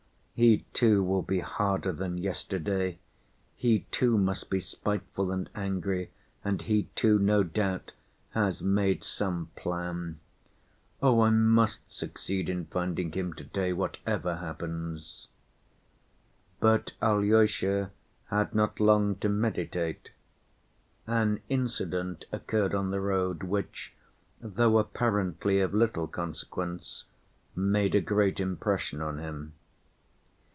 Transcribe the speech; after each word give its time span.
He 0.33 0.65
too 0.73 1.03
will 1.03 1.21
be 1.21 1.41
harder 1.41 1.91
than 1.91 2.17
yesterday, 2.17 2.97
he 3.55 3.81
too 3.91 4.17
must 4.17 4.49
be 4.49 4.59
spiteful 4.59 5.29
and 5.31 5.47
angry, 5.53 6.09
and 6.43 6.63
he 6.63 6.89
too, 6.95 7.19
no 7.19 7.43
doubt, 7.43 7.91
has 8.31 8.59
made 8.59 9.03
some 9.03 9.51
plan. 9.55 10.19
Oh, 10.99 11.21
I 11.21 11.29
must 11.29 11.81
succeed 11.91 12.49
in 12.49 12.65
finding 12.65 13.11
him 13.11 13.33
to‐day, 13.35 13.71
whatever 13.75 14.37
happens." 14.37 15.27
But 16.59 16.93
Alyosha 17.03 17.91
had 18.31 18.55
not 18.55 18.79
long 18.79 19.17
to 19.17 19.29
meditate. 19.29 20.09
An 21.05 21.41
incident 21.49 22.25
occurred 22.31 22.73
on 22.73 22.89
the 22.89 22.99
road, 22.99 23.43
which, 23.43 23.93
though 24.41 24.79
apparently 24.79 25.59
of 25.59 25.75
little 25.75 26.07
consequence, 26.07 27.03
made 27.55 27.93
a 27.93 28.01
great 28.01 28.39
impression 28.39 29.01
on 29.03 29.19
him. 29.19 29.53